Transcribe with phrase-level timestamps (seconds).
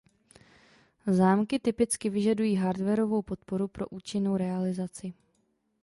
[1.07, 5.13] Zámky typicky vyžadují hardwarovou podporu pro účinnou realizaci.